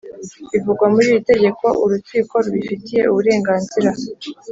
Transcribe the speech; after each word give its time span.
bivugwa 0.51 0.85
muri 0.93 1.05
iri 1.11 1.21
tegeko 1.31 1.65
Urukiko 1.83 2.33
rubifitiye 2.43 3.01
uburenganzira 3.11 3.89